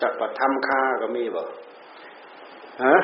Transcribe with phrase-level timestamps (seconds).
[0.00, 1.42] สัพพธรรมคาก็มีบ่
[2.84, 2.96] ฮะ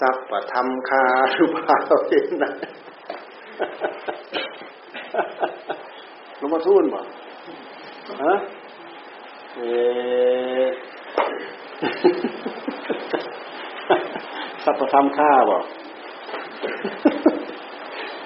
[0.00, 1.76] สัพพธรรมค่าหรือเปล่า
[2.08, 2.50] เห็นนะ
[6.40, 7.00] ลงมาทุ่นบ่
[8.24, 8.34] ฮะ
[9.54, 9.60] เอ
[14.64, 15.56] สัพพธรรมคาบ่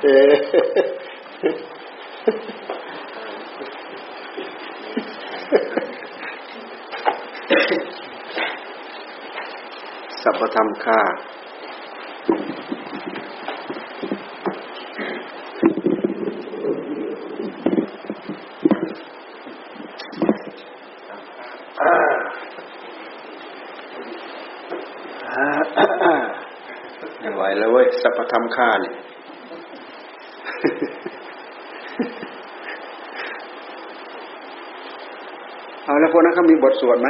[0.03, 0.07] เอ
[10.23, 11.01] สัพพธรรมค่า
[27.19, 28.95] ไม่ไหวแล้วเว้ยสัพพธรรมค่าเนี่ย
[35.85, 37.09] เอาแล้วคนนั้นเขามีบทสวดไหม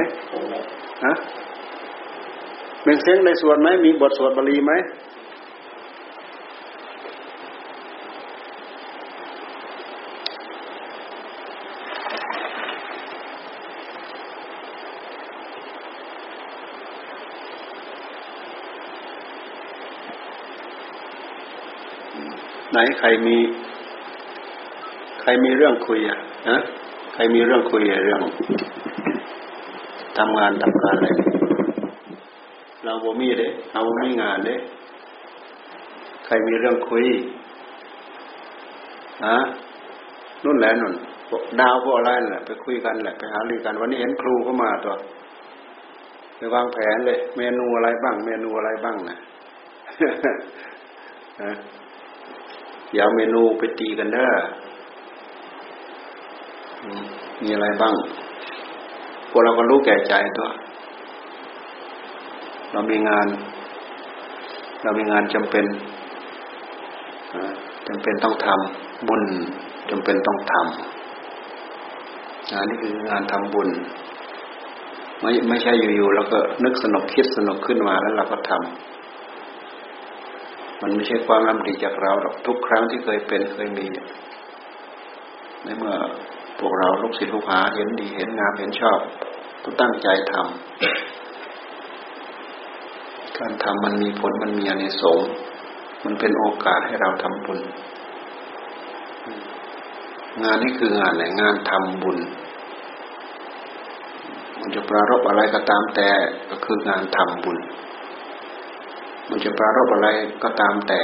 [2.84, 4.72] เบ่งเสียงในสวดไหมมีบทสวดบาลีไหม
[22.72, 23.36] ไหนใครมี
[25.20, 26.58] ใครมีเรื่องคุยอะนะ
[27.14, 28.20] ใครมีเรื่องคุยเรื่อง
[30.18, 31.31] ทำงานทำการอะไร
[32.84, 34.56] เราบ่มีเด้เราบ่มีงานเด้
[36.24, 37.06] ใครมีเรื่องคุย
[39.26, 39.36] ฮะ
[40.44, 40.94] นุ่นแหละนุ่น
[41.60, 44.94] ดาวพวกอะไรแหละไปคุยกันแหละไปหารือกัน วันนี้เห็นครูเข้ามาตัว
[46.36, 49.18] ไปวางแผนเลย เมนูอะไรบ้าง เมนูอะไรบ้างนะ
[52.94, 54.30] อย่าเมนูไปตีกันเด้อ
[57.42, 57.94] มีอะไรบ้าง
[59.30, 60.48] พวกเราก็รู้แก่ใจตัว
[62.72, 63.26] เรามีงาน
[64.82, 65.64] เรามีงานจำเป็น
[67.88, 69.22] จำเป็นต้องทำบุญ
[69.90, 70.62] จำเป็นต้องทำ
[72.52, 73.68] งานนี้คืองานทำบุญ
[75.20, 83.86] ไม่ไม่ใช่อยู่ๆแล้วก็นึกสนุกคิดสนุกขึ้นมาแล้วเราก็ทำมันไม่ใช่ความรำดีจากเราหรอกทุกครั้งที่เคยเป็นเคยมี
[85.64, 85.94] ในเมื่อ
[86.60, 88.98] พวกเราลูกศิษย์ลูกหาเห็นดีเห็นงามเห็นชอบ
[89.64, 90.46] ก็ตั้งใจทำ
[93.38, 95.30] การทำมันมีผลมันมีอานิสงส์
[96.04, 97.58] มันเป็นโอกาสให้เราทำบุญ
[100.42, 102.18] งานนี้คืองานไหนงานทำบุญ
[104.60, 106.10] มันจะปรารบอะไรก็ตามแต่
[106.50, 107.58] ก็คืองานทำบุญ
[109.28, 110.08] มันจะปรารบอะไร
[110.42, 111.00] ก็ตามแต่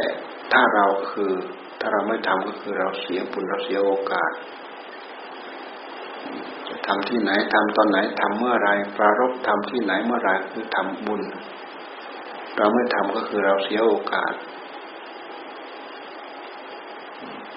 [0.52, 1.32] ถ้าเราคือ
[1.80, 4.32] ถ้าเราไม่ทำก็คือเราเสียบุญเราเสียโอกาส
[6.68, 11.22] จะทำที่ไหนทำตอนไหนทำเมื่อไรปรารบทำที่ไหนเมื่อไรคือทำบุญ
[12.58, 14.32] เราไม่ทำก็คือเราเสียโอกาส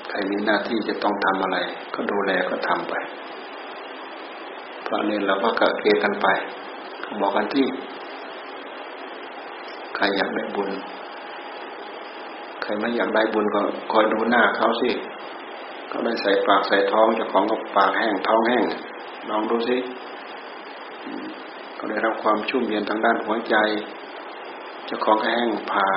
[0.09, 1.57] ใครมีหน้าที่จะต้องทำอะไร
[1.93, 2.93] ก็ดูแลก็ทำไป
[4.83, 6.27] เพราะนี้เราก็กะเกกันไป
[7.21, 7.67] บอกกันที่
[9.95, 10.69] ใครอยากได้บุญ
[12.61, 14.91] ใครไม่อยากได้บุญก็คอยดูหน้าเขาสิ
[15.91, 18.65] ก็ได้ใส่ปากใส่ท้องเจ้าของก็ปากแห้งท้องแห้ง
[19.29, 19.77] ลองดูสิ
[21.77, 23.55] ก็ได้รับความชุ่มเย็นทางด้านหัวใจ
[24.93, 25.91] จ้าของแห้งผา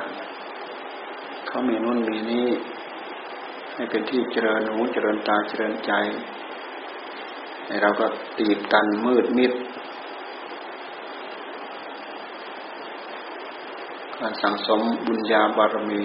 [0.00, 0.02] ด
[1.46, 2.48] เขามีนู่นมีนี่
[3.74, 5.92] ให้เป็นที่เจริญหูเจริญตาเจริญใจ
[7.66, 8.06] ในเราก็
[8.38, 9.52] ตีบตันมืดมิด
[14.20, 16.04] การสั่งสมบุญญาบารมี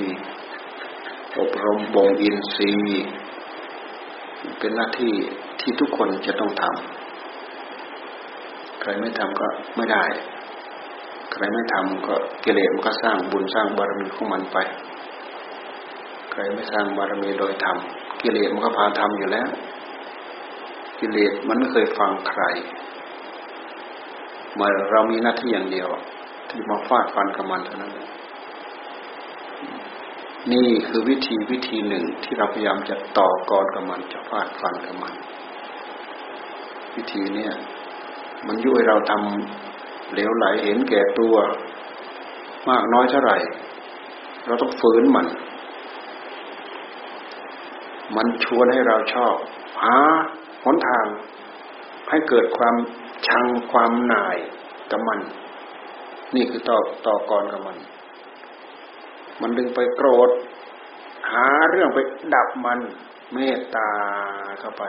[1.37, 3.05] อบรมบ่งอินทรีย์
[4.59, 5.13] เป็นหน้าที่
[5.59, 9.47] ที่ทุกคนจะต้องทำใครไม่ทำก็
[9.77, 10.05] ไม่ได้
[11.41, 14.57] รไม่ทำก็กิเลสมันก็สร้างบุญสร้างบารมีของมันไป
[16.31, 19.49] ใครไม่สร้างบารมีโดยทำกิเลสมันก็พาทำอยู่แล้ว
[20.99, 22.43] กิเลสมันไม่เคยฟังใคร
[24.55, 25.87] เมื่อเรามีหน้าที่อย่างเดียว
[26.49, 27.91] ที่มาฟาดฟันกับมันเท่านั้น
[30.51, 35.13] นี่คือวิธีวิธีหนึ่งที่เราพยายามจะต่อกรกับมันจะฟาดฟันกับมัน
[36.95, 37.51] วิธีเนี้ย
[38.47, 39.70] มันยุ่ยเราทำ
[40.13, 41.35] เหลวไหลเห็นแก่ตัว
[42.69, 43.37] มากน้อยเท่าไหร่
[44.45, 45.27] เราต้องฝืนมัน
[48.15, 49.35] มันชวนให้เราชอบ
[49.83, 49.97] หา
[50.63, 51.05] หนทาง
[52.09, 52.75] ให้เกิดความ
[53.27, 54.37] ชังความหน่าย
[54.91, 55.19] กับมัน
[56.35, 57.77] นี่คือต่อต่อกรกับมัน
[59.41, 60.29] มันดึงไปโกรธ
[61.31, 61.99] หาเรื่องไป
[62.33, 62.79] ดับมัน
[63.33, 63.89] เมตตา
[64.59, 64.83] เข้าไป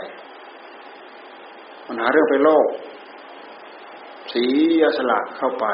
[1.87, 2.67] มันหาเรื่องไปโลภ
[4.35, 4.47] เสี
[4.81, 5.67] ยสละเข้าไป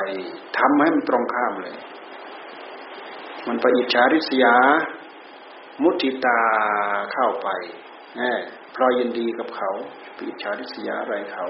[0.58, 1.76] ทำให้มันตรงข้ามเลย
[3.48, 4.56] มันไปอิจฉาริษยา
[5.82, 6.40] มุติตา
[7.12, 7.48] เข้าไป
[8.16, 8.32] แน่
[8.74, 9.70] พลอยยินดีกับเขา
[10.14, 11.46] ไปอิจฉาริษยาอะไรเขา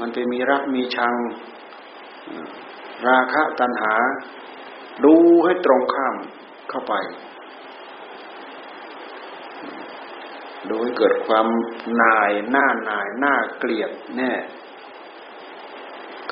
[0.00, 1.14] มันไปมีรักมีชัง
[3.08, 3.94] ราคะตัณหา
[5.04, 5.14] ดู
[5.44, 6.16] ให้ตรงข้าม
[6.70, 6.94] เข้าไป
[10.68, 11.46] โดยเกิดความ
[12.02, 14.32] นายหน้านายหน้าเกลียดแน่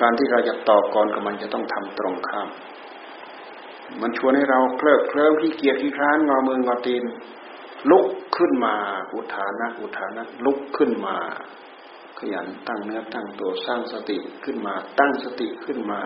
[0.00, 2.48] การที่เราจะต่อกรกับมันจะต้องทำตรงข้าม
[4.00, 7.02] มันชวนให้เราเคลิบเคลิ้มที่เกียจที่คร้านงอมืองอตีน
[7.90, 8.74] ลุกขึ้นมา
[9.12, 11.16] อุทานะ อุทานะ ลุกขึ้นมา
[12.18, 16.00] ขยันตั้งเนื้อตั้งตัวสร้างสติขึ้นมา ตั้งสติขึ้นมา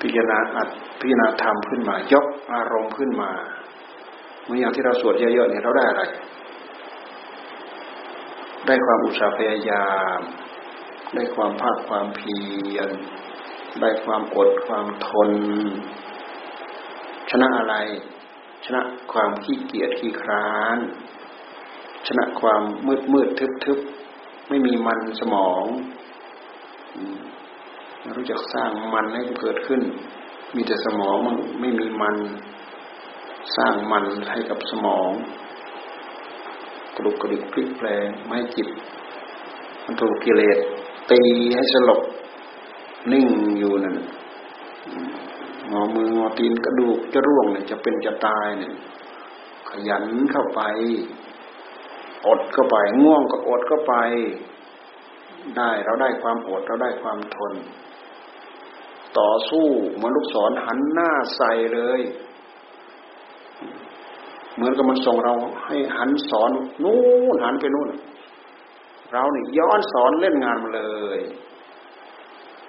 [0.00, 0.68] พิจารณาอัด
[1.00, 3.30] พิจารณาธรรมขึ้นมา ยกอารมณ์ขึ้นมา
[4.44, 6.02] เมื่ออย่างที่เราสวดเยอะๆเนี่ยเราได้อะไร
[8.68, 9.88] ได้ความอุตสาห์พยายา
[10.18, 10.20] ม
[11.14, 12.38] ได้ความภาคความเพี
[12.74, 12.88] ยร
[13.80, 15.30] ได้ความอดความทน
[17.30, 17.76] ชนะอะไร
[18.64, 18.80] ชนะ
[19.12, 20.78] ความขี้เกียจขี้คร้าน
[22.06, 23.78] ชนะความมืดมืดทึบทึบ
[24.48, 25.64] ไม่มีมันสมอง
[28.16, 29.80] รู้จักสร้างมันให้เกิดขึ้น
[30.54, 32.16] มีแต่สมองมันไม่มีมัน
[33.56, 35.10] สร้างมันให้กับสมอง
[36.98, 38.68] กรุกกระดิกพลิกแปลงไม่จิต
[39.84, 40.58] มันถูกกิเลส
[41.10, 41.20] ตี
[41.54, 42.00] ให้สลบ
[43.12, 43.26] นิ่ง
[43.58, 43.98] อยู่นั่น
[45.70, 48.72] งอมืองอตีนกระดูกจะร่วงเนี่ยจะเป็นจะตายเนี่ย
[49.68, 50.60] ขยันเข้าไป
[52.26, 53.94] อดเข้าไป ง่วงก็อดเข้าไป
[55.56, 57.52] ได้เราได้ความอดเราได้ความทน
[59.18, 59.66] ต่อสู้
[60.00, 62.00] มันลูกศรหันหน้าใส่เลย
[64.58, 65.34] เหมือนกับมันส่งเรา
[65.66, 66.50] ให้หันสอน
[66.84, 66.98] นู่
[67.34, 67.88] นหันไปนู่น
[69.12, 70.82] เราเนี่ย้อนสอนเล่นงานมาเล
[71.18, 71.20] ย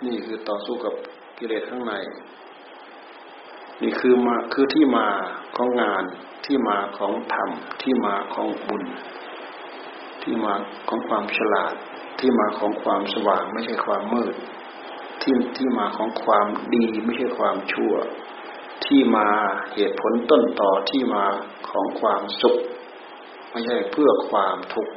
[0.05, 0.93] นี่คือต่อสู้กับ
[1.37, 1.93] กิเลสข้างใน
[3.81, 5.07] นี่คือมาคือที่มา
[5.55, 6.03] ของงาน
[6.45, 7.49] ที่มาของธรรม
[7.81, 8.83] ที่มาของบุญ
[10.23, 10.53] ที่มา
[10.89, 11.73] ของความฉลาด
[12.19, 14.35] ที่มาของความสว่างไม่ใช่ความมืด
[15.21, 17.93] ที่ที่มาของความดีไม่ใช่ความชั่ว
[18.89, 19.27] ที่มา
[19.73, 21.23] เหตุผลต้นต่อที่มา
[21.69, 22.57] ของความสุข
[23.51, 24.93] ไม่ใช่เพื่อความทุกข์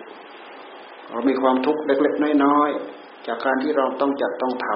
[1.09, 4.69] เรามีความทุกข์เล็กๆน้อยๆจากการที่เราต้องจัดต้องท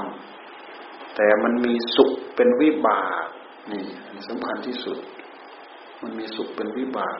[0.54, 3.24] ำแต่มันมีสุขเป็นวิบาก
[3.72, 3.84] นี่
[4.28, 4.98] สำคัญที่สุด
[6.02, 7.18] มันมีสุขเป็นวิบาก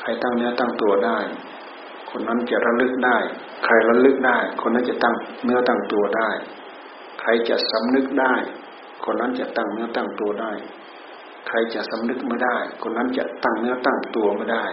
[0.00, 1.18] ใครตั้งเนื้อตั้งตัวได้
[2.10, 3.18] คนนั้นจะระลึกได้
[3.64, 6.30] ใครระลึกได้ คนนั้นจะตั้งเนื้อตั้งตัวได้
[7.20, 8.34] ใครจะสำนึกได้
[9.04, 10.52] คนนั้นจะตั้งเนื้อตั้งตัวได้
[11.48, 14.64] ใครจะสำนึกไม่ได้ คนนั้นจะตั้งเนื้อตั้งตัวไม่ได้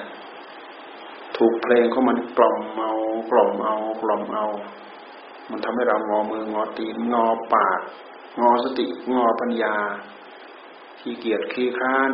[1.37, 2.89] ถูกเพลงเขามันกล่อมเมา
[3.31, 4.45] กล่อมเอากล่อมเอา
[5.49, 7.79] มันทำให้เรางอมืองอตีนงอปาก
[8.41, 9.75] งอสติงอปัญญา
[10.99, 12.11] ขี้เกียจขี้ค้าน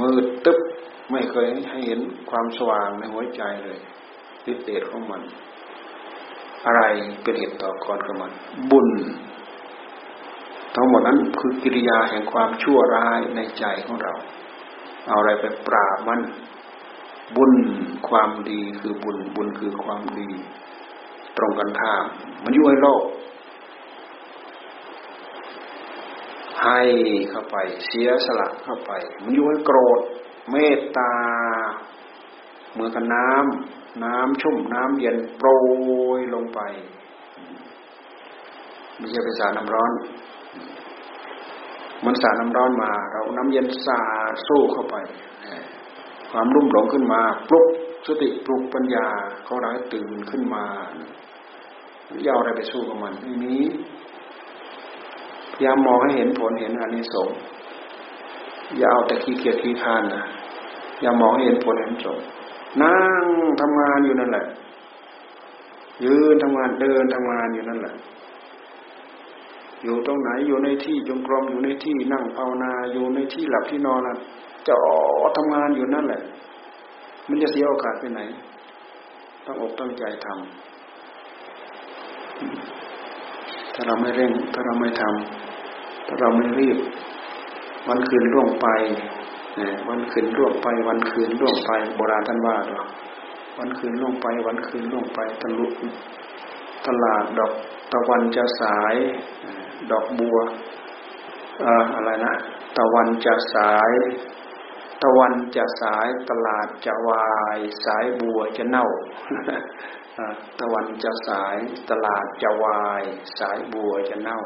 [0.00, 0.58] มืดตึ๊บ
[1.10, 2.00] ไม่เคยให้เห็น
[2.30, 3.78] ความสว่างในหัวใจเลย
[4.52, 5.22] ฤทธิ์เดชของมัน
[6.66, 6.82] อะไร
[7.22, 8.32] เป็นเหตุต่อกรกับมัน
[8.70, 8.88] บุญ
[10.78, 14.14] ทั้งหมดนั้นคือกิริยาแห่งความชั่วร้ายในใจของเรา
[15.06, 16.20] เอาอะไรไปปราบมัน
[17.36, 17.52] บุญ
[18.08, 20.30] ความดีคือบุญบุญคือความดี
[21.36, 22.04] ตรงกันข้าม
[22.44, 23.02] มันยุ่ยโลก
[26.62, 26.80] ให้
[27.30, 28.92] เข้าไป เสียสละเข้าไป
[29.24, 30.00] มันยุ่ยโกรธ
[30.50, 31.12] เมตตา
[32.72, 35.48] เหมือนกับน้ำน้ำชุ่มน้ำเย็นโปร
[36.18, 36.60] ยลงไป
[38.96, 39.92] ไม่ใช่ไปสาน้ำร้อน
[42.04, 44.00] มันสาน้ำร้อนมา เราน้ำเย็นสา
[44.48, 44.96] สู้เข้าไป
[46.30, 47.66] ความรุ่มหลงขึ้นมาปลุก
[48.06, 49.06] สติปลุกปัญญา
[49.44, 50.64] เขาเราให้ตื่นขึ้นมา
[52.24, 53.56] อย่าอะไรไปสู้กับมันไม่มี
[55.52, 57.38] พยายามมองให้เห็นผลเห็นอานิสงส์
[58.78, 60.24] อย่าเอาแต่ขี้เกียจขี้คานนะ
[61.00, 62.18] อย่ามองให้เห็นผลเห็นผล
[62.82, 63.24] นั่ง
[63.60, 64.46] ทำงานอยู่นั่นแหละ
[66.04, 67.94] ยืนทำงานเดินทำงานอยู่นั่นแหละ
[69.84, 74.16] อยู่ตรงไหนอยู่ในที่จงกรมอยู่ในที่นั่งภาวนาอยู่ในที่หลับที่นอนนะ
[74.66, 74.86] จะอ
[75.22, 76.22] อทำงานอยู่นั่นแหละ
[77.28, 78.20] มันจะเสียโอกาสไปไหน
[79.44, 80.38] ต้องอกตั้งใจทำ
[83.74, 86.78] ถ้าเราไม่เร่ง ถ้าเราไม่ทำถ้าเราไม่รีบ
[87.88, 88.68] วันคืนล่วงไป
[89.88, 92.84] วันคืนล่วงไป วันคืนล่วงไปโบราณท่านว่าหรอ
[93.58, 95.66] วันคืนล่วงไป วันคืนล่วงไปตลุ
[96.86, 97.52] ตลาดดอก
[97.92, 98.94] ตะวันจะสาย
[99.90, 100.38] ดอกบัว
[101.94, 102.34] อะไรนะ
[102.76, 103.92] ตะวันจะสาย
[105.02, 108.86] ตะวันจะสายตลาดจะวาย สายบัวจะเน่า
[110.60, 111.56] ตะวันจะสาย
[111.90, 113.02] ตลาดจะวาย
[113.38, 114.38] สายบัวจะเน่า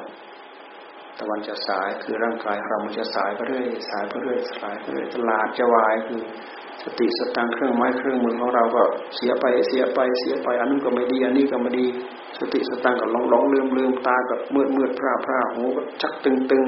[1.18, 6.22] ตะวันจะสายคือร่างกายเรามันจะสายไปเรื่อยสายไปเรื่อยสายไปเรื่อยตลาดจะวายคือ
[6.84, 8.82] สติสตังเครื่องไม้เครื่องมือของเราก็
[9.16, 11.86] เสียไปเสียไปเสียไปอันนู้นก็ไม่ดีอันนี้ก็ไม่ดี
[12.38, 16.64] สติสตังก็หลงหลงลืมลืมตาก็มืดมืดพร่าพร่าหูก็ชักตึงตึง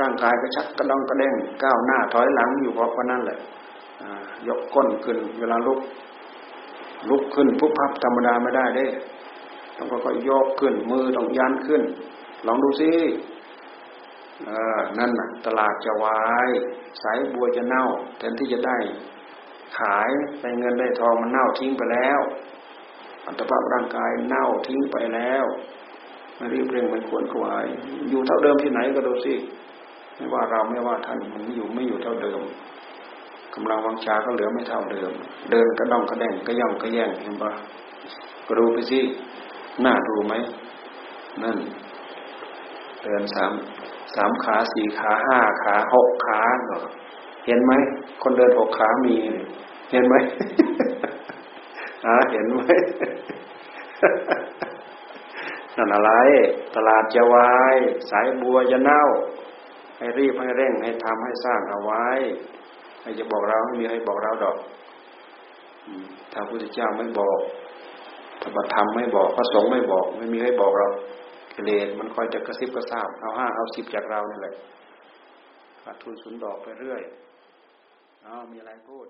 [0.00, 3.38] ร่างกายก็ชักกระดองกระเด้งก้าวหน้าถอยหลังอยู่เพราะนั้นแหละ
[4.48, 5.80] ยกก้นขึ้น เวลาลุก
[7.08, 8.86] ลุกขึ้นพุบพับธรรมดาไม่ได้เด้
[9.76, 11.82] ต้องก็ยกขึ้นมือต้องยันขึ้น
[12.46, 12.90] ลองดูสิ
[14.98, 16.50] นั่นน่ะตลาดจะวาย
[17.02, 17.84] สายบัวจะเน่า
[18.18, 18.76] แทนที่จะได้
[19.78, 20.08] ขาย
[20.40, 22.20] ได้เงินได้ทองมันเน่าทิ้งไปแล้ว
[23.26, 25.44] อัตภาพร่างกายเน่าทิ้งไปแล้ว
[26.36, 27.66] ไม่รีบเร่งไม่ควรควาย
[28.10, 29.34] อยู่เท่าเดิมที่ไหนก็ดูสิ
[30.16, 32.40] ไม่ว่าเราไม่ว่าท่านมันอยู่ไม่อยู่เท่าเดิม
[33.54, 35.12] กำลังวังชาก็เหลือไม่เท่าเดิม
[35.50, 37.50] เดินกระดองกระแดงก็ย่องก็แย่งเห็นปะ
[38.46, 39.00] ก็ดูไปสิ
[39.82, 40.34] หน่าดูไหม
[41.42, 41.58] นั่น
[43.02, 43.52] เดินสาม
[44.14, 46.82] สามขาสี่ขาห้าขาหกขาเนาะ
[47.46, 47.72] เห็นไหม
[48.22, 49.14] คนเดินหกขามี
[49.90, 50.14] เห็นไหม
[52.06, 52.60] อ่าเห็นไหม
[55.76, 56.12] นั่นอะไร
[56.74, 57.76] ตลาดจะวาย
[58.10, 59.02] สายบัวจะเน่า
[59.98, 62.06] ให้รีบให้เร่งให้ทำให้สร้างเอาไว้
[63.00, 64.56] ใครจะบอกเราไม่มีให้บอกเราดอก
[66.32, 67.38] ถ้าพระพุทธเจ้าไม่บอก
[68.40, 70.88] ถ้าบัตธรรมไม่บอกพระสงฆ์ไม่บอก ไม่มีให้บอกเรา
[71.54, 74.54] กิเลสมันคอยจะกระซิบกระซาบเอาห้าเอาสิบจากเรานี่แหละ
[75.82, 77.00] ขาดทุนสุนดอกไปเรื่อย
[78.26, 79.06] อ้าวมีอะไรพูด